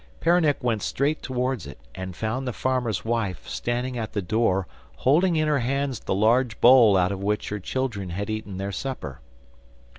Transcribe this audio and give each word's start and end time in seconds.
Peronnik 0.19 0.63
went 0.63 0.81
straight 0.81 1.21
towards 1.21 1.67
it, 1.67 1.77
and 1.93 2.15
found 2.15 2.47
the 2.47 2.53
farmer's 2.53 3.05
wife 3.05 3.47
standing 3.47 3.99
at 3.99 4.13
the 4.13 4.21
door 4.23 4.65
holding 4.95 5.35
in 5.35 5.47
her 5.47 5.59
hands 5.59 5.99
the 5.99 6.15
large 6.15 6.59
bowl 6.59 6.97
out 6.97 7.11
of 7.11 7.21
which 7.21 7.49
her 7.49 7.59
children 7.59 8.09
had 8.09 8.27
eaten 8.27 8.57
their 8.57 8.71
supper. 8.71 9.21